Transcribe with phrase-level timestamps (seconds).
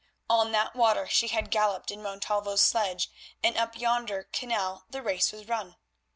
[0.31, 3.11] On that water she had galloped in Montalvo's sledge,
[3.43, 5.77] and up yonder canal the race was run.